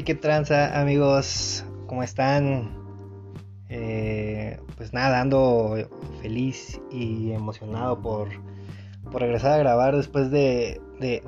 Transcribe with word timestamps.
tal? 0.00 0.04
¿Qué 0.04 0.14
tranza 0.14 0.80
amigos? 0.80 1.64
¿Cómo 1.86 2.02
están? 2.02 2.78
Eh, 3.68 4.58
pues 4.76 4.92
nada, 4.92 5.20
ando 5.20 5.76
feliz 6.22 6.80
y 6.90 7.32
emocionado 7.32 8.00
por, 8.00 8.28
por 9.10 9.20
regresar 9.20 9.52
a 9.52 9.58
grabar 9.58 9.96
después 9.96 10.30
de, 10.30 10.80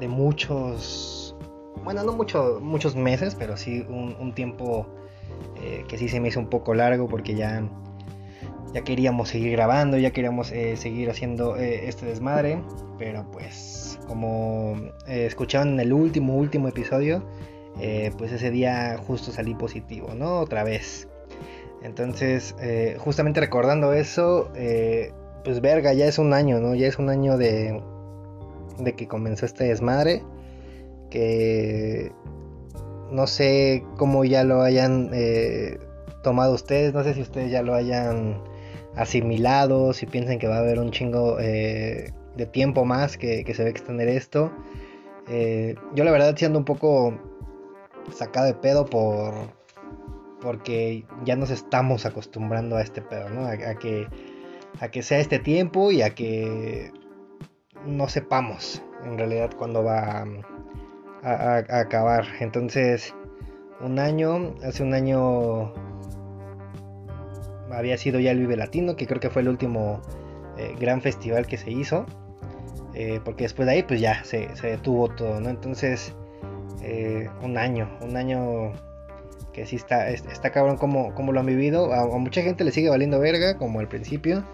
muchos, 0.09 1.37
bueno, 1.85 2.03
no 2.03 2.13
mucho, 2.13 2.59
muchos 2.61 2.97
meses, 2.97 3.37
pero 3.37 3.57
sí 3.57 3.87
un, 3.89 4.35
tiempo 4.35 4.87
eh, 5.63 5.85
que 5.87 5.99
sí 5.99 6.09
se 6.09 6.21
me 6.21 6.29
hizo 6.29 6.41
un 6.41 6.49
poco 6.49 6.75
largo 6.75 7.07
porque 7.07 7.35
ya, 7.37 7.63
ya 8.75 8.83
queríamos 8.83 9.29
seguir 9.29 9.53
grabando, 9.53 9.99
ya 9.99 10.11
queríamos 10.11 10.51
eh, 10.51 10.77
seguir 10.77 11.11
haciendo 11.11 11.57
este 11.57 12.07
desmadre, 12.07 12.61
pero 12.99 13.25
pues 13.31 14.01
como 14.09 14.75
escucharon 15.07 15.75
en 15.75 15.81
el 15.81 15.93
último, 15.93 16.35
último 16.37 16.67
episodio, 16.67 17.23
eh, 17.81 18.13
pues 18.19 18.33
ese 18.33 18.51
día 18.51 18.99
justo 18.99 19.33
salí 19.33 19.55
positivo, 19.55 20.15
¿no? 20.15 20.41
Otra 20.41 20.65
vez. 20.65 21.09
Entonces, 21.83 22.55
eh, 22.61 22.97
justamente 22.99 23.41
recordando 23.41 23.93
eso, 23.93 24.51
eh, 24.55 25.13
pues 25.45 25.61
verga, 25.61 25.93
ya 25.93 26.07
es 26.07 26.19
un 26.19 26.33
año, 26.33 26.61
¿no? 26.61 26.75
Ya 26.75 26.87
es 26.87 26.99
un 26.99 27.09
año 27.09 27.37
de, 27.39 27.83
de 28.79 28.93
que 28.95 29.09
comenzó 29.09 29.47
este 29.47 29.65
desmadre. 29.65 30.23
Que 31.11 32.13
no 33.11 33.27
sé 33.27 33.85
cómo 33.97 34.25
ya 34.25 34.45
lo 34.45 34.63
hayan 34.63 35.11
tomado 36.23 36.55
ustedes, 36.55 36.95
no 36.95 37.03
sé 37.05 37.13
si 37.13 37.21
ustedes 37.21 37.51
ya 37.51 37.63
lo 37.63 37.75
hayan 37.75 38.41
asimilado, 38.95 39.93
si 39.93 40.07
piensan 40.07 40.39
que 40.39 40.49
va 40.49 40.57
a 40.57 40.61
haber 40.61 40.79
un 40.79 40.91
chingo 40.91 41.37
de 41.37 42.13
tiempo 42.53 42.87
más 42.87 43.19
que, 43.19 43.45
se 43.53 43.63
va 43.63 43.67
a 43.67 43.71
extender 43.71 44.09
esto. 44.09 44.51
yo 45.95 46.05
la 46.05 46.11
verdad 46.11 46.35
siendo 46.35 46.59
un 46.59 46.65
poco 46.65 47.19
sacado 48.11 48.47
de 48.47 48.55
pedo 48.55 48.87
por 48.87 49.35
porque 50.41 51.05
ya 51.25 51.37
nos 51.37 51.51
estamos 51.51 52.05
acostumbrando 52.05 52.77
a 52.77 52.83
este 52.83 53.01
pedo, 53.01 53.29
¿no? 53.31 53.47
A, 53.47 53.57
que 53.57 54.09
a 54.81 54.89
que 54.89 55.03
sea 55.03 55.21
este 55.21 55.39
tiempo 55.39 55.93
y 55.93 56.03
a 56.03 56.15
que 56.15 56.93
no 57.87 58.09
sepamos 58.09 58.83
en 59.05 59.19
realidad 59.19 59.51
cuándo 59.57 59.85
va 59.85 60.27
a, 61.23 61.57
acabar. 61.81 62.25
Entonces, 62.41 63.15
un 63.81 63.99
año, 63.99 64.55
hace 64.65 64.83
un 64.83 64.95
año 64.95 65.73
había 67.71 67.97
sido 67.97 68.19
ya 68.19 68.33
el 68.33 68.41
Vive 68.41 68.57
Latino, 68.57 68.97
que 68.97 69.07
creo 69.07 69.21
que 69.21 69.31
fue 69.31 69.43
el 69.43 69.49
último 69.49 70.03
eh, 70.59 70.75
gran 70.81 71.01
festival 71.01 71.47
que 71.47 71.57
se 71.57 71.71
hizo. 71.71 72.07
Eh, 72.95 73.21
porque 73.25 73.45
después 73.45 73.67
de 73.67 73.73
ahí 73.73 73.83
pues 73.85 74.01
ya 74.01 74.23
se, 74.25 74.55
se 74.57 74.67
detuvo 74.67 75.09
todo, 75.09 75.41
¿no? 75.41 75.49
Entonces 75.49 76.15
eh, 76.83 77.29
un 77.43 77.59
año, 77.59 77.89
un 78.01 78.17
año 78.17 78.73
que 79.53 79.67
sí 79.67 79.77
está, 79.77 80.09
está 80.11 80.51
cabrón 80.51 80.77
como, 80.77 81.15
como 81.15 81.33
lo 81.33 81.41
han 81.41 81.47
vivido. 81.47 81.93
A, 81.93 82.07
mucha 82.19 82.43
gente 82.43 82.65
le 82.65 82.73
sigue 82.73 82.89
valiendo 82.89 83.19
verga, 83.21 83.59
como 83.59 83.81
al 83.81 83.89
principio. 83.89 84.45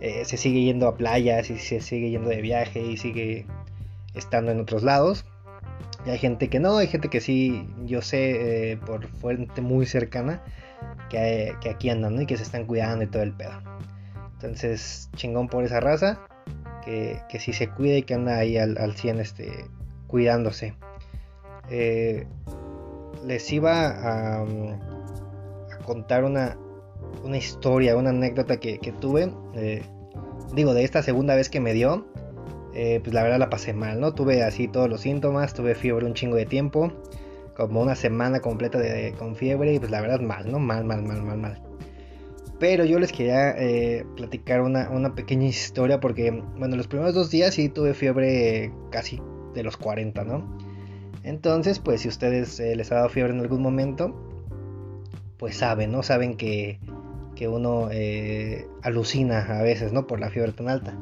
Eh, 0.00 0.24
se 0.24 0.36
sigue 0.36 0.62
yendo 0.62 0.86
a 0.86 0.96
playas 0.96 1.50
y 1.50 1.58
se 1.58 1.80
sigue 1.80 2.10
yendo 2.10 2.28
de 2.28 2.40
viaje 2.40 2.80
y 2.80 2.96
sigue 2.96 3.46
estando 4.14 4.52
en 4.52 4.60
otros 4.60 4.82
lados. 4.82 5.24
Y 6.06 6.10
hay 6.10 6.18
gente 6.18 6.48
que 6.48 6.60
no, 6.60 6.76
hay 6.76 6.86
gente 6.86 7.08
que 7.08 7.20
sí, 7.20 7.68
yo 7.84 8.02
sé 8.02 8.72
eh, 8.72 8.76
por 8.76 9.08
fuente 9.08 9.60
muy 9.60 9.86
cercana 9.86 10.42
que, 11.10 11.54
aquí 11.68 11.90
andan 11.90 12.20
y 12.20 12.26
que 12.26 12.36
se 12.36 12.42
están 12.42 12.66
cuidando 12.66 13.04
y 13.04 13.08
todo 13.08 13.22
el 13.22 13.32
pedo. 13.32 13.60
Entonces, 14.34 15.10
chingón 15.16 15.48
por 15.48 15.64
esa 15.64 15.80
raza, 15.80 16.20
que, 16.84 17.20
que 17.28 17.40
sí 17.40 17.52
se 17.52 17.68
cuida 17.68 17.96
y 17.96 18.02
que 18.02 18.14
anda 18.14 18.38
ahí 18.38 18.56
al, 18.56 18.78
al 18.78 18.94
100 18.94 19.18
este, 19.18 19.66
cuidándose. 20.06 20.74
Eh, 21.70 22.26
les 23.24 23.52
iba 23.52 24.40
a, 24.40 24.46
contar 25.84 26.24
una, 26.24 26.56
una, 27.24 27.36
historia, 27.36 27.96
una 27.96 28.10
anécdota 28.10 28.58
que, 28.58 28.78
tuve. 29.00 29.32
Eh, 29.54 29.82
digo, 30.54 30.74
de 30.74 30.84
esta 30.84 31.02
segunda 31.02 31.34
vez 31.34 31.48
que 31.48 31.60
me 31.60 31.72
dio, 31.72 32.06
eh, 32.74 33.00
pues 33.02 33.14
la 33.14 33.22
verdad 33.22 33.38
la 33.38 33.50
pasé 33.50 33.72
mal, 33.72 34.00
¿no? 34.00 34.14
Tuve 34.14 34.42
así 34.42 34.68
todos 34.68 34.88
los 34.88 35.00
síntomas, 35.00 35.54
tuve 35.54 35.74
fiebre 35.74 36.06
un 36.06 36.14
chingo 36.14 36.36
de 36.36 36.46
tiempo, 36.46 36.92
como 37.56 37.82
una 37.82 37.94
semana 37.94 38.40
completa 38.40 38.78
de, 38.78 39.12
con 39.18 39.34
fiebre 39.36 39.74
y 39.74 39.78
pues 39.78 39.90
la 39.90 40.00
verdad 40.00 40.20
mal, 40.20 40.50
¿no? 40.50 40.58
Mal, 40.58 40.84
mal, 40.84 41.02
mal, 41.02 41.22
mal, 41.22 41.38
mal. 41.38 41.62
Pero 42.60 42.84
yo 42.84 42.98
les 42.98 43.12
quería 43.12 43.54
platicar 44.16 44.62
una, 44.62 44.90
una, 44.90 45.14
pequeña 45.14 45.46
historia 45.46 46.00
porque, 46.00 46.42
bueno, 46.56 46.74
los 46.76 46.88
primeros 46.88 47.14
dos 47.14 47.30
días 47.30 47.54
sí 47.54 47.68
tuve 47.68 47.94
fiebre 47.94 48.72
casi 48.90 49.22
de 49.54 49.62
los 49.62 49.76
40, 49.76 50.24
¿no? 50.24 50.58
Entonces, 51.22 51.78
pues 51.78 52.02
si 52.02 52.08
ustedes 52.08 52.58
eh, 52.60 52.74
les 52.76 52.90
ha 52.92 52.96
dado 52.96 53.08
fiebre 53.08 53.32
en 53.32 53.40
algún 53.40 53.62
momento, 53.62 54.14
pues 55.36 55.56
saben, 55.56 55.92
¿no? 55.92 56.02
Saben 56.02 56.36
que, 56.36 56.78
uno 57.40 57.88
eh, 57.92 58.66
alucina 58.82 59.46
a 59.58 59.62
veces, 59.62 59.92
¿no? 59.92 60.06
Por 60.06 60.18
la 60.18 60.30
fiebre 60.30 60.52
tan 60.52 60.68
alta. 60.68 60.96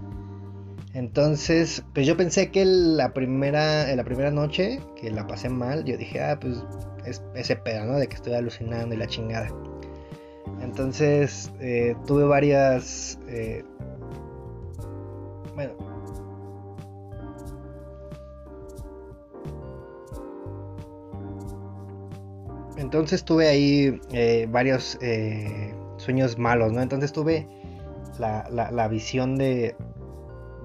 Entonces, 0.93 1.83
pues 1.95 2.07
yo 2.07 2.17
pensé 2.17 2.51
que 2.51 2.65
la 2.65 3.15
primera, 3.15 3.95
la 3.95 4.05
primera 4.05 4.31
noche 4.31 4.81
que 5.01 5.11
la 5.11 5.27
pasé 5.27 5.49
mal, 5.49 5.85
yo 5.85 5.97
dije, 5.97 6.21
ah, 6.21 6.39
pues 6.39 6.63
es 7.07 7.23
ese 7.35 7.57
pedo, 7.57 7.87
¿no? 7.87 7.95
De 7.99 8.07
que 8.07 8.17
estoy 8.17 8.35
alucinando 8.35 8.95
y 8.95 8.99
la 8.99 9.07
chingada. 9.07 9.49
Entonces, 10.61 11.51
eh, 11.61 11.95
tuve 12.07 12.25
varias... 12.25 13.19
bueno, 15.55 15.96
Entonces 22.87 23.25
tuve 23.25 23.49
ahí 23.49 24.01
eh, 24.13 24.47
varios 24.49 24.97
eh, 25.01 25.75
sueños 25.97 26.39
malos, 26.39 26.73
¿no? 26.73 26.81
Entonces 26.81 27.13
tuve 27.13 27.49
la, 28.21 28.89
visión 28.89 29.37
de, 29.37 29.75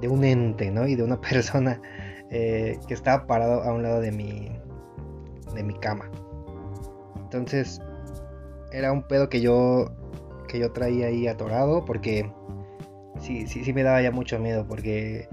de, 0.01 0.07
un 0.07 0.23
ente, 0.23 0.69
¿no? 0.69 0.85
Y 0.87 0.93
de 0.93 1.01
una 1.01 1.19
persona 1.29 1.81
eh, 2.29 2.77
que 2.87 2.93
estaba 2.93 3.25
parado 3.25 3.63
a 3.63 3.73
un 3.73 3.81
lado 3.81 4.01
de 4.01 4.11
mi, 4.11 4.51
de 5.55 5.63
mi 5.63 5.73
cama. 5.79 6.11
Entonces 7.23 7.81
era 8.71 8.91
un 8.91 9.01
pedo 9.01 9.27
que 9.27 9.41
yo, 9.41 9.89
que 10.47 10.59
yo 10.59 10.71
traía 10.73 11.07
ahí 11.07 11.27
atorado 11.27 11.85
porque 11.85 12.31
sí, 13.19 13.47
sí, 13.47 13.73
me 13.73 13.81
daba 13.81 13.99
ya 13.99 14.11
mucho 14.11 14.37
miedo 14.37 14.67
porque 14.67 15.27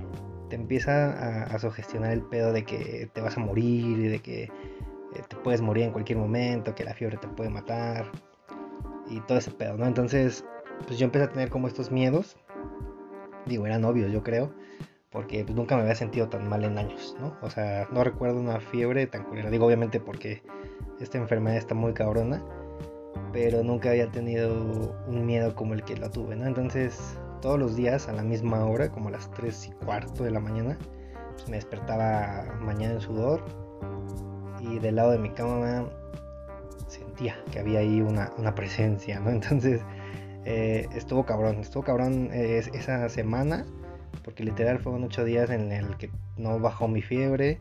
te 0.49 0.57
empieza 0.57 1.13
a, 1.13 1.43
a 1.55 1.59
sugestionar 1.59 2.13
el 2.13 2.23
pedo 2.23 2.51
de 2.55 2.65
que 2.65 3.11
te 3.13 3.21
vas 3.21 3.37
a 3.37 3.41
morir 3.41 3.99
y 3.99 4.09
de 4.09 4.21
que 4.21 4.49
eh, 5.15 5.23
te 5.29 5.37
puedes 5.37 5.61
morir 5.61 5.85
en 5.85 5.93
cualquier 5.93 6.19
momento, 6.19 6.75
que 6.75 6.85
la 6.85 6.95
fiebre 6.95 7.17
te 7.17 7.29
puede 7.29 7.51
matar 7.51 8.11
y 9.09 9.21
todo 9.21 9.39
ese 9.39 9.51
pedo, 9.51 9.77
¿no? 9.77 9.87
Entonces, 9.87 10.45
pues 10.87 10.99
yo 10.99 11.07
empecé 11.07 11.25
a 11.25 11.31
tener 11.31 11.49
como 11.49 11.67
estos 11.67 11.91
miedos. 11.91 12.37
Digo, 13.47 13.67
eran 13.67 13.85
obvios, 13.85 14.13
yo 14.13 14.23
creo, 14.23 14.53
porque 15.11 15.45
pues, 15.45 15.57
nunca 15.57 15.77
me 15.77 15.83
había 15.83 15.95
sentido 15.95 16.29
tan 16.29 16.49
mal 16.49 16.65
en 16.65 16.77
años, 16.79 17.17
¿no? 17.19 17.37
O 17.41 17.49
sea, 17.49 17.89
no 17.91 18.05
recuerdo 18.05 18.39
una 18.39 18.61
fiebre 18.61 19.07
tan 19.07 19.25
culera. 19.25 19.51
Digo, 19.51 19.67
obviamente 19.67 20.01
porque 20.01 20.43
esta 21.01 21.17
enfermedad 21.17 21.57
está 21.57 21.75
muy 21.75 21.95
cabrona, 21.95 22.43
pero 23.33 23.63
nunca 23.63 23.91
había 23.91 24.11
tenido 24.11 24.95
un 25.07 25.25
miedo 25.25 25.55
como 25.55 25.75
el 25.75 25.83
que 25.85 25.97
la 25.97 26.11
tuve, 26.11 26.37
¿no? 26.37 26.47
Entonces, 26.47 27.19
todos 27.41 27.59
los 27.59 27.77
días 27.77 28.09
a 28.09 28.13
la 28.13 28.23
misma 28.23 28.65
hora, 28.67 28.91
como 28.91 29.09
a 29.09 29.13
las 29.13 29.31
3 29.31 29.69
y 29.69 29.71
cuarto 29.85 30.25
de 30.25 30.31
la 30.31 30.41
mañana, 30.41 30.77
pues 31.33 31.49
me 31.49 31.57
despertaba 31.57 32.59
mañana 32.61 32.95
en 32.95 33.01
sudor 33.01 33.43
y 34.61 34.79
del 34.79 34.97
lado 34.97 35.13
de 35.13 35.19
mi 35.19 35.31
cama 35.31 35.87
sentía 36.89 37.37
que 37.53 37.59
había 37.59 37.81
ahí 37.81 38.01
una, 38.01 38.55
presencia, 38.55 39.21
¿no? 39.21 39.31
Entonces 39.31 39.83
eh, 40.45 40.89
estuvo 40.95 41.25
cabrón, 41.25 41.57
estuvo 41.61 41.83
cabrón 41.83 42.31
eh, 42.33 42.63
esa 42.73 43.09
semana, 43.09 43.65
porque 44.25 44.45
literal 44.45 44.79
fueron 44.79 45.05
ocho 45.05 45.25
días 45.25 45.51
en 45.51 45.73
el 45.73 45.97
que 45.97 46.11
no 46.37 46.59
bajó 46.59 46.89
mi 46.89 47.03
fiebre 47.03 47.61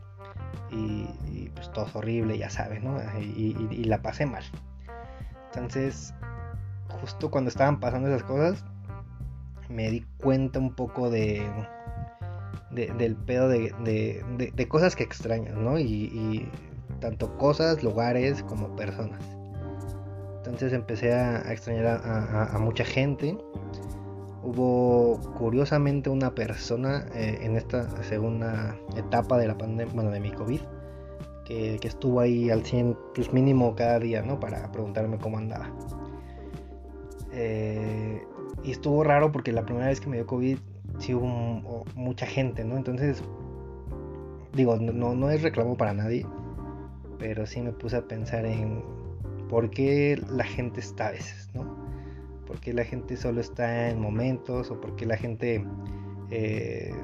y, 0.70 1.48
pues 1.54 1.70
todo 1.72 1.86
horrible, 1.94 2.38
ya 2.38 2.50
sabes, 2.50 2.82
¿no? 2.82 2.98
Y, 3.20 3.84
la 3.84 4.02
pasé 4.02 4.26
mal. 4.26 4.44
Entonces, 5.46 6.14
justo 6.88 7.30
cuando 7.30 7.48
estaban 7.48 7.80
pasando 7.80 8.08
esas 8.08 8.22
cosas, 8.22 8.64
me 9.68 9.90
di 9.90 10.04
cuenta 10.18 10.58
un 10.58 10.74
poco 10.74 11.10
de, 11.10 11.46
del 12.70 13.16
pedo 13.16 13.48
de, 13.48 13.72
de, 14.54 14.68
cosas 14.68 14.94
que 14.96 15.04
extraño, 15.04 15.54
¿no? 15.54 15.78
Y, 15.78 16.48
tanto 17.00 17.36
cosas, 17.36 17.82
lugares 17.82 18.42
como 18.42 18.74
personas. 18.76 19.20
Entonces 20.38 20.72
empecé 20.72 21.12
a, 21.12 21.52
extrañar 21.52 22.00
a, 22.04 22.58
mucha 22.58 22.84
gente. 22.84 23.36
Hubo 24.42 25.20
curiosamente 25.36 26.08
una 26.08 26.34
persona 26.34 27.06
eh, 27.14 27.38
en 27.42 27.56
esta 27.56 28.02
segunda 28.02 28.76
etapa 28.96 29.36
de 29.36 29.46
la 29.46 29.58
pandemia, 29.58 29.92
bueno, 29.94 30.10
de 30.10 30.20
mi 30.20 30.30
COVID, 30.30 30.60
que, 31.44 31.78
estuvo 31.82 32.20
ahí 32.20 32.50
al 32.50 32.64
100, 32.64 32.96
pues 33.14 33.32
mínimo 33.32 33.74
cada 33.74 33.98
día, 33.98 34.22
¿no? 34.22 34.40
Para 34.40 34.70
preguntarme 34.72 35.18
cómo 35.18 35.38
andaba. 35.38 35.70
Eh, 37.32 38.22
y 38.64 38.70
estuvo 38.70 39.04
raro 39.04 39.30
porque 39.30 39.52
la 39.52 39.64
primera 39.64 39.88
vez 39.88 40.00
que 40.00 40.08
me 40.08 40.16
dio 40.16 40.26
COVID 40.26 40.58
sí 40.98 41.14
hubo 41.14 41.84
mucha 41.94 42.26
gente, 42.26 42.64
¿no? 42.64 42.76
Entonces, 42.76 43.22
digo, 44.54 44.76
no, 44.76 45.14
no 45.14 45.30
es 45.30 45.42
reclamo 45.42 45.76
para 45.76 45.92
nadie, 45.92 46.26
pero 47.18 47.46
sí 47.46 47.60
me 47.60 47.72
puse 47.72 47.96
a 47.96 48.02
pensar 48.02 48.44
en 48.44 48.82
por 49.48 49.70
qué 49.70 50.20
la 50.28 50.44
gente 50.44 50.80
está 50.80 51.08
a 51.08 51.10
veces, 51.12 51.50
¿no? 51.54 51.76
¿Por 52.46 52.60
qué 52.60 52.72
la 52.72 52.84
gente 52.84 53.16
solo 53.16 53.40
está 53.40 53.90
en 53.90 54.00
momentos 54.00 54.70
o 54.70 54.80
por 54.80 54.96
qué 54.96 55.06
la 55.06 55.16
gente, 55.16 55.64
eh, 56.30 56.94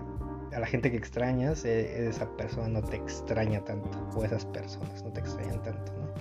a 0.52 0.60
la 0.60 0.66
gente 0.66 0.90
que 0.90 0.96
extrañas, 0.96 1.64
eh, 1.64 2.08
esa 2.08 2.28
persona 2.36 2.68
no 2.68 2.82
te 2.82 2.96
extraña 2.96 3.62
tanto 3.64 3.98
o 4.16 4.24
esas 4.24 4.46
personas 4.46 5.02
no 5.02 5.12
te 5.12 5.20
extrañan 5.20 5.62
tanto, 5.62 5.92
¿no? 5.92 6.14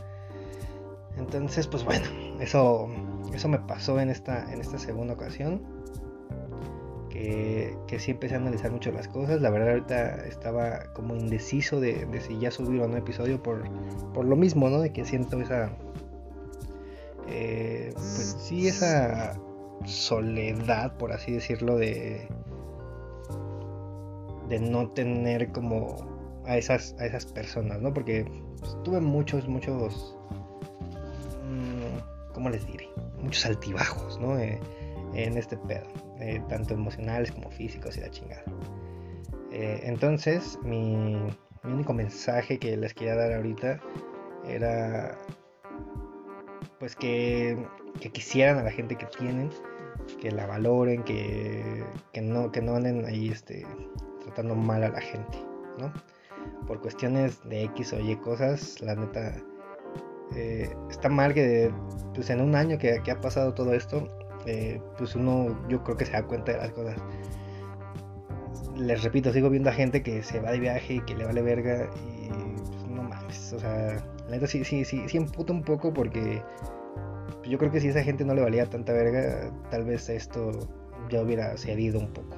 Entonces, 1.17 1.67
pues 1.67 1.83
bueno, 1.83 2.05
eso, 2.39 2.89
eso 3.33 3.47
me 3.47 3.59
pasó 3.59 3.99
en 3.99 4.09
esta, 4.09 4.51
en 4.51 4.61
esta 4.61 4.79
segunda 4.79 5.13
ocasión. 5.13 5.61
Que, 7.13 7.77
sí 7.99 8.09
empecé 8.09 8.33
a 8.33 8.37
analizar 8.39 8.71
mucho 8.71 8.91
las 8.91 9.07
cosas. 9.07 9.39
La 9.39 9.51
verdad 9.51 9.69
ahorita 9.69 10.25
estaba 10.25 10.91
como 10.93 11.15
indeciso 11.15 11.79
de, 11.79 12.07
si 12.25 12.39
ya 12.39 12.49
subir 12.49 12.81
o 12.81 12.87
no 12.87 12.97
episodio 12.97 13.41
por, 13.41 13.63
por 14.13 14.25
lo 14.25 14.35
mismo, 14.35 14.67
¿no? 14.67 14.81
De 14.81 14.91
que 14.91 15.05
siento 15.05 15.39
esa, 15.39 15.71
eh, 17.27 17.91
pues 17.93 18.35
sí, 18.39 18.67
esa 18.67 19.39
soledad, 19.85 20.97
por 20.97 21.11
así 21.11 21.33
decirlo, 21.33 21.77
de, 21.77 22.27
de 24.49 24.59
no 24.59 24.89
tener 24.89 25.51
como 25.51 26.41
a 26.45 26.57
esas, 26.57 26.95
a 26.99 27.05
esas 27.05 27.27
personas, 27.27 27.79
¿no? 27.79 27.93
Porque 27.93 28.25
pues, 28.59 28.75
tuve 28.83 28.99
muchos, 29.01 29.47
muchos, 29.47 30.17
mmm, 31.43 32.33
¿cómo 32.33 32.49
les 32.49 32.65
diré? 32.65 32.89
Muchos 33.21 33.45
altibajos, 33.45 34.19
¿no? 34.19 34.39
Eh, 34.39 34.59
en 35.13 35.37
este 35.37 35.57
pedo, 35.57 35.87
eh, 36.19 36.41
tanto 36.49 36.73
emocionales 36.73 37.31
como 37.31 37.49
físicos 37.51 37.97
y 37.97 38.01
la 38.01 38.09
chingada. 38.09 38.43
Eh, 39.51 39.81
entonces, 39.83 40.57
mi, 40.63 41.15
mi 41.63 41.73
único 41.73 41.93
mensaje 41.93 42.59
que 42.59 42.75
les 42.75 42.93
quería 42.93 43.15
dar 43.15 43.33
ahorita 43.33 43.79
era 44.47 45.17
pues 46.83 46.97
que, 46.97 47.57
quisieran 48.11 48.57
a 48.57 48.63
la 48.63 48.71
gente 48.71 48.97
que 48.97 49.05
tienen, 49.05 49.49
que 50.19 50.31
la 50.31 50.45
valoren, 50.45 51.01
que, 51.03 51.85
no, 52.21 52.51
que 52.51 52.61
no 52.61 52.75
anden 52.75 53.05
ahí 53.05 53.29
este, 53.29 53.65
tratando 54.21 54.53
mal 54.53 54.83
a 54.83 54.89
la 54.89 54.99
gente, 54.99 55.37
¿no? 55.79 55.93
Por 56.67 56.81
cuestiones 56.81 57.41
de 57.47 57.63
X 57.63 57.93
o 57.93 57.99
Y 58.01 58.17
cosas, 58.17 58.81
la 58.81 58.95
neta, 58.95 59.33
eh, 60.35 60.75
está 60.89 61.07
mal 61.07 61.33
que 61.33 61.71
pues 62.13 62.29
en 62.29 62.41
un 62.41 62.53
año 62.53 62.77
que, 62.77 62.99
ha 63.09 63.21
pasado 63.21 63.53
todo 63.53 63.73
esto, 63.73 64.05
eh, 64.45 64.81
pues 64.97 65.15
uno 65.15 65.67
yo 65.69 65.83
creo 65.83 65.97
que 65.97 66.05
se 66.05 66.13
da 66.13 66.23
cuenta 66.23 66.51
de 66.51 66.57
las 66.57 66.71
cosas. 66.71 66.97
Les 68.75 69.03
repito, 69.03 69.31
sigo 69.31 69.49
viendo 69.49 69.69
a 69.69 69.73
gente 69.73 70.01
que 70.01 70.23
se 70.23 70.39
va 70.39 70.51
de 70.51 70.59
viaje 70.59 70.95
y 70.95 71.01
que 71.01 71.15
le 71.15 71.25
vale 71.25 71.41
verga 71.41 71.89
y 72.07 72.29
pues, 72.29 72.87
no 72.87 73.03
mames, 73.03 73.53
o 73.53 73.59
sea, 73.59 74.03
la 74.25 74.31
neta 74.31 74.47
sí, 74.47 74.63
sí, 74.63 74.83
sí, 74.83 75.03
sí 75.07 75.17
emputa 75.17 75.53
un 75.53 75.63
poco 75.63 75.93
porque 75.93 76.41
yo 77.43 77.57
creo 77.57 77.71
que 77.71 77.79
si 77.79 77.89
esa 77.89 78.03
gente 78.03 78.25
no 78.25 78.33
le 78.33 78.41
valía 78.41 78.65
tanta 78.65 78.93
verga, 78.93 79.51
tal 79.69 79.83
vez 79.83 80.09
esto 80.09 80.51
ya 81.09 81.21
hubiera 81.21 81.57
cedido 81.57 81.99
un 81.99 82.07
poco. 82.07 82.37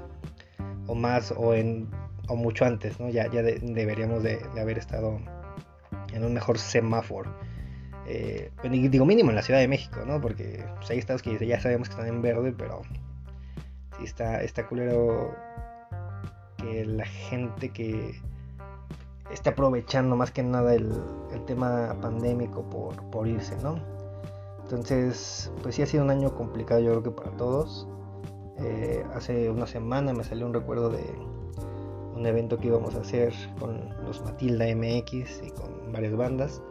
O 0.88 0.96
más, 0.96 1.34
o 1.36 1.54
en 1.54 1.88
o 2.28 2.36
mucho 2.36 2.66
antes, 2.66 3.00
¿no? 3.00 3.10
Ya, 3.10 3.30
ya 3.32 3.42
deberíamos 3.44 4.24
de, 4.24 4.40
haber 4.60 4.78
estado 4.78 5.20
en 6.14 6.24
un 6.24 6.34
mejor 6.34 6.58
semáforo. 6.58 7.32
Eh, 8.08 8.52
pues, 8.62 8.72
digo 8.72 9.06
mínimo 9.06 9.32
en 9.32 9.36
la 9.36 9.42
Ciudad 9.42 9.60
de 9.60 9.68
México, 9.68 10.02
¿no? 10.06 10.22
Porque 10.22 10.64
pues, 10.76 10.90
hay 10.92 11.00
estados 11.00 11.22
que 11.22 11.46
ya 11.46 11.60
sabemos 11.60 11.90
que 11.90 11.94
están 11.94 12.08
en 12.08 12.22
verde, 12.22 12.54
pero 12.58 12.82
sí 13.98 14.04
está, 14.04 14.42
está 14.44 14.68
culero 14.68 15.36
que 16.58 16.86
la 16.86 17.06
gente 17.06 17.70
que 17.70 18.20
esté 19.32 19.50
aprovechando 19.50 20.16
más 20.16 20.32
que 20.32 20.44
nada 20.44 20.74
el, 20.76 20.94
tema 21.48 21.96
pandémico 22.02 22.64
por, 22.70 22.96
por 23.12 23.28
irse, 23.28 23.56
¿no? 23.58 23.80
Entonces, 24.64 25.52
pues 25.62 25.76
sí 25.76 25.84
ha 25.84 25.86
sido 25.86 26.04
un 26.04 26.10
año 26.10 26.34
complicado 26.34 26.82
yo 26.82 26.92
creo 26.92 27.04
que 27.04 27.12
para 27.12 27.32
todos. 27.38 27.88
Eh, 28.58 29.06
hace 29.14 29.50
una 29.50 29.68
semana 29.68 30.14
me 30.14 30.24
salió 30.24 30.46
un 30.46 30.54
recuerdo 30.54 30.90
de 30.90 31.04
un 32.16 32.26
evento 32.26 32.58
que 32.58 32.68
íbamos 32.68 32.96
a 32.96 33.02
hacer 33.02 33.34
con 33.60 33.94
los 34.06 34.24
Matilda 34.24 34.66
MX 34.74 35.44
y 35.44 35.52
con 35.52 35.92
varias 35.92 36.16
bandas. 36.16 36.62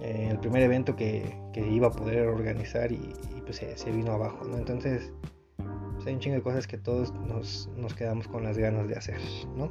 Eh, 0.00 0.28
el 0.30 0.38
primer 0.38 0.62
evento 0.62 0.94
que, 0.96 1.36
iba 1.54 1.88
a 1.88 1.90
poder 1.90 2.28
organizar 2.28 2.92
y, 2.92 3.14
pues 3.44 3.56
se, 3.56 3.90
vino 3.90 4.12
abajo, 4.12 4.44
¿no? 4.44 4.56
Entonces, 4.56 5.12
pues 5.56 6.06
hay 6.06 6.14
un 6.14 6.20
chingo 6.20 6.36
de 6.36 6.42
cosas 6.42 6.66
que 6.66 6.78
todos 6.78 7.12
nos, 7.12 7.68
nos 7.76 7.94
quedamos 7.94 8.28
con 8.28 8.44
las 8.44 8.56
ganas 8.56 8.86
de 8.86 8.94
hacer, 8.94 9.18
¿no? 9.56 9.70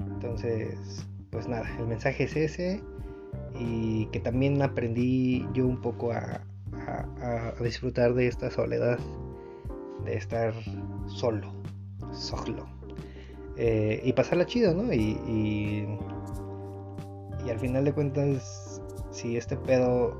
Entonces, 0.00 1.06
pues 1.30 1.46
nada, 1.48 1.68
el 1.78 1.86
mensaje 1.86 2.24
es 2.24 2.36
ese 2.36 2.82
y 3.58 4.06
que 4.06 4.20
también 4.20 4.60
aprendí 4.62 5.46
yo 5.52 5.66
un 5.66 5.80
poco 5.80 6.12
a, 6.12 6.42
disfrutar 7.60 8.14
de 8.14 8.28
esta 8.28 8.50
soledad, 8.50 8.98
de 10.04 10.14
estar 10.14 10.54
solo, 11.06 11.52
solo. 12.12 12.66
Eh, 13.56 14.00
y 14.04 14.12
pasarla 14.12 14.46
chido, 14.46 14.74
¿no? 14.74 14.92
Y, 14.92 15.18
y, 15.26 15.86
al 17.50 17.58
final 17.58 17.84
de 17.84 17.92
cuentas, 17.92 18.75
si 19.16 19.36
este 19.36 19.56
pedo 19.56 20.14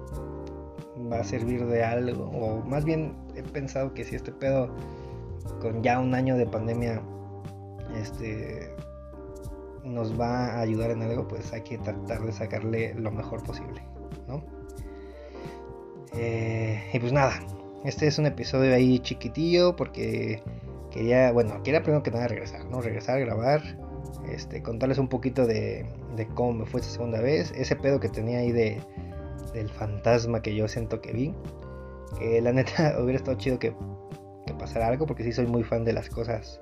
va 1.12 1.20
a 1.20 1.25
servir 1.25 1.66
de 1.66 1.84
algo, 1.84 2.25
o 2.25 2.64
más 2.64 2.84
bien 2.84 3.14
he 3.34 3.43
pensado 3.43 3.93
que 3.93 4.04
si 4.04 4.16
este 4.16 4.32
pedo 4.32 4.75
con 5.60 5.82
ya 5.82 6.00
un 6.00 6.14
año 6.14 6.37
de 6.37 6.46
pandemia, 6.46 7.02
este 8.00 8.75
nos 9.84 10.19
va 10.19 10.46
a 10.46 10.60
ayudar 10.60 10.90
en 10.90 11.02
algo, 11.02 11.28
pues 11.28 11.52
hay 11.52 11.60
que 11.62 11.78
tratar 11.78 12.22
de 12.22 12.32
sacarle 12.32 12.94
lo 12.94 13.10
mejor 13.12 13.43
posible, 13.43 13.82
¿no? 14.26 14.43
Eh, 16.14 16.82
y 16.93 16.98
pues 16.98 17.12
nada, 17.12 17.38
este 17.84 18.06
es 18.06 18.19
un 18.19 18.26
episodio 18.26 18.75
ahí 18.75 18.98
chiquitillo 18.98 19.76
porque 19.76 20.43
quería, 20.90 21.31
bueno, 21.31 21.62
quería 21.62 21.82
primero 21.82 22.02
que 22.02 22.10
nada 22.10 22.26
regresar, 22.28 22.64
¿no? 22.64 22.81
Regresar 22.81 23.20
grabar, 23.20 23.62
este, 24.29 24.62
contarles 24.62 24.99
un 24.99 25.08
poquito 25.08 25.47
de, 25.47 25.87
de 26.17 26.26
cómo 26.29 26.53
me 26.53 26.67
fue 26.67 26.81
esta 26.81 26.93
segunda 26.93 27.20
vez, 27.20 27.53
ese 27.56 27.76
pedo 27.76 28.00
que 28.00 28.08
tenía 28.08 28.38
ahí 28.38 28.53
de, 28.53 28.81
del 29.53 29.69
fantasma 29.69 30.43
que 30.43 30.55
yo 30.55 30.69
siento 30.69 31.00
que 31.00 31.12
vi, 31.12 31.35
que 32.19 32.41
la 32.41 32.53
neta 32.53 32.97
hubiera 33.00 33.19
estado 33.19 33.37
chido 33.37 33.58
que, 33.58 33.75
que 34.47 34.55
pasara 34.55 34.88
algo 34.88 35.06
porque 35.06 35.25
sí 35.25 35.32
soy 35.32 35.47
muy 35.47 35.62
fan 35.64 35.85
de 35.85 35.93
las 35.93 36.08
cosas 36.08 36.61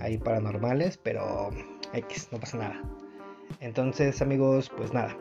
ahí 0.00 0.18
paranormales, 0.18 0.98
pero 0.98 1.50
X, 1.92 2.28
no 2.32 2.38
pasa 2.38 2.58
nada. 2.58 2.82
Entonces, 3.60 4.22
amigos, 4.22 4.70
pues 4.76 4.92
nada. 4.92 5.16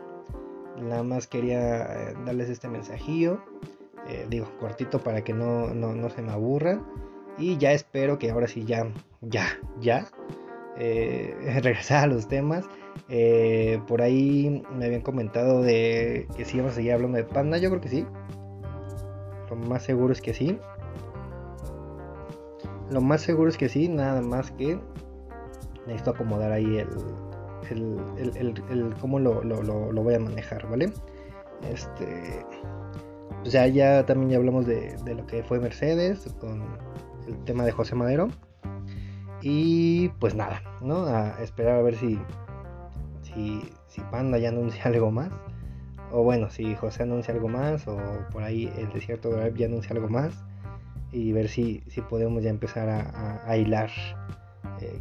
Nada 0.80 1.04
más 1.04 1.28
quería 1.28 1.84
eh, 1.86 2.14
darles 2.26 2.50
este 2.50 2.68
mensajillo. 2.68 3.42
Eh, 4.08 4.26
digo, 4.30 4.48
cortito 4.60 5.00
para 5.00 5.24
que 5.24 5.34
no, 5.34 5.74
no, 5.74 6.10
se 6.10 6.22
me 6.22 6.32
aburran. 6.32 6.86
Y 7.38 7.58
ya 7.58 7.72
espero 7.72 8.18
que 8.18 8.32
ahora 8.32 8.48
sí 8.48 8.64
ya, 8.66 8.88
ya, 9.22 9.46
ya. 9.80 10.08
Eh, 10.80 11.36
regresar 11.64 12.06
a 12.06 12.08
los 12.08 12.28
temas. 12.28 12.66
por 13.88 14.02
ahí 14.02 14.64
me 14.76 14.86
habían 14.86 15.02
comentado 15.02 15.62
de 15.62 16.28
que 16.36 16.46
si 16.46 16.58
íbamos 16.58 16.74
a 16.74 16.76
seguir 16.76 16.94
hablando 16.94 17.18
de 17.18 17.24
panda. 17.24 17.58
Yo 17.58 17.70
creo 17.70 17.82
que 17.82 17.90
sí. 17.90 18.06
Lo 19.50 19.56
más 19.56 19.84
seguro 19.84 20.14
es 20.14 20.22
que 20.22 20.34
sí. 20.34 20.60
Lo 22.90 23.02
más 23.02 23.22
seguro 23.22 23.50
es 23.50 23.58
que 23.58 23.68
sí, 23.68 23.90
nada 23.90 24.22
más 24.22 24.52
que 24.52 24.80
necesito 25.86 26.12
acomodar 26.12 26.52
ahí 26.52 26.78
el, 26.78 26.88
el, 28.36 28.96
cómo 29.00 29.20
lo, 29.20 29.42
voy 30.04 30.14
a 30.14 30.20
manejar, 30.20 30.68
¿vale? 30.70 30.92
Este, 31.72 32.46
pues 33.40 33.52
ya, 33.52 33.68
ya 33.68 34.06
también 34.06 34.32
ya 34.32 34.38
hablamos 34.38 34.66
de, 34.66 34.96
lo 35.06 35.26
que 35.26 35.44
fue 35.44 35.60
Mercedes 35.60 36.34
con 36.40 36.64
el 37.28 37.38
tema 37.46 37.66
de 37.66 37.72
José 37.72 37.96
Madero. 37.96 38.30
Y 39.50 40.10
pues 40.20 40.36
nada, 40.36 40.62
¿no? 40.82 41.06
A 41.06 41.42
esperar 41.42 41.78
a 41.78 41.82
ver 41.82 41.96
si, 41.96 42.20
si, 43.22 44.02
Panda 44.12 44.38
ya 44.38 44.50
anuncia 44.50 44.84
algo 44.86 45.10
más. 45.10 45.32
O 46.12 46.22
bueno, 46.22 46.50
si 46.50 46.76
José 46.76 47.04
anuncia 47.04 47.34
algo 47.34 47.48
más. 47.48 47.88
O 47.88 47.98
por 48.34 48.44
ahí 48.44 48.70
el 48.78 48.90
desierto 48.90 49.30
de 49.30 49.54
ya 49.56 49.68
anuncia 49.68 49.96
algo 49.96 50.10
más. 50.10 50.34
Y 51.14 51.32
ver 51.32 51.48
si, 51.48 51.82
si 51.88 52.02
podemos 52.02 52.44
ya 52.44 52.50
empezar 52.50 52.90
a, 52.90 53.56
hilar 53.56 53.90
eh, 54.82 55.00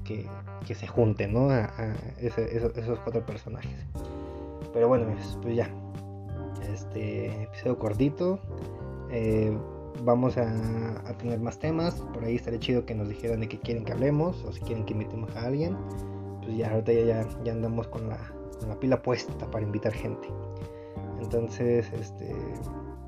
que, 0.64 0.74
se 0.76 0.86
junten, 0.86 1.32
¿no? 1.32 1.50
A, 1.50 1.68
esos, 2.20 3.00
cuatro 3.00 3.26
personajes. 3.26 3.84
Pero 4.72 4.86
bueno, 4.86 5.06
pues 5.42 5.56
ya. 5.56 5.68
Este 6.72 7.42
episodio 7.42 7.80
cortito. 7.80 8.38
Eh, 9.10 9.58
vamos 10.04 10.36
a, 10.36 10.46
tener 11.18 11.40
más 11.40 11.58
temas. 11.58 11.94
Por 12.12 12.24
ahí 12.24 12.36
estaría 12.36 12.60
chido 12.60 12.84
que 12.84 12.94
nos 12.94 13.08
dijeran 13.08 13.40
de 13.40 13.48
qué 13.48 13.58
quieren 13.58 13.84
que 13.84 13.92
hablemos 13.92 14.44
o 14.44 14.52
si 14.52 14.60
quieren 14.60 14.84
que 14.84 14.92
invitemos 14.92 15.34
a 15.36 15.46
alguien. 15.46 15.76
Pues 16.42 16.56
ya 16.56 16.70
ahorita 16.70 16.92
ya, 16.92 17.28
ya, 17.44 17.52
andamos 17.52 17.88
con 17.88 18.08
la, 18.08 18.18
con 18.60 18.68
la 18.68 18.78
pila 18.78 19.02
puesta 19.02 19.50
para 19.50 19.64
invitar 19.64 19.92
gente. 19.92 20.28
Entonces, 21.20 21.90
este, 21.92 22.34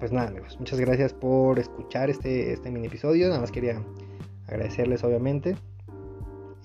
pues 0.00 0.12
nada, 0.12 0.28
amigos, 0.28 0.56
muchas 0.58 0.80
gracias 0.80 1.12
por 1.12 1.58
escuchar 1.58 2.10
este, 2.10 2.52
este 2.52 2.70
mini 2.70 2.86
episodio. 2.86 3.28
Nada 3.28 3.40
más 3.40 3.52
quería 3.52 3.82
agradecerles, 4.46 5.04
obviamente 5.04 5.56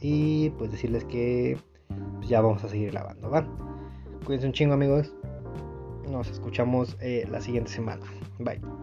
y 0.03 0.49
pues 0.51 0.69
decirles 0.69 1.05
que 1.05 1.57
pues, 2.17 2.29
ya 2.29 2.41
vamos 2.41 2.63
a 2.63 2.69
seguir 2.69 2.91
grabando, 2.91 3.29
¿va? 3.31 3.47
Cuídense 4.25 4.47
un 4.47 4.53
chingo 4.53 4.73
amigos. 4.73 5.15
Nos 6.11 6.29
escuchamos 6.29 6.97
eh, 7.01 7.25
la 7.31 7.41
siguiente 7.41 7.71
semana. 7.71 8.05
Bye. 8.37 8.82